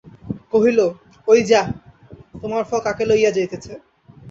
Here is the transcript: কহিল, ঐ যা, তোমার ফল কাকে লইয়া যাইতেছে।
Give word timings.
কহিল, 0.53 0.79
ঐ 1.27 1.33
যা, 1.49 1.61
তোমার 2.41 2.63
ফল 2.69 2.79
কাকে 2.85 3.03
লইয়া 3.09 3.31
যাইতেছে। 3.33 3.73